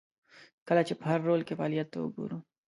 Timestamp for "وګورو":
1.99-2.37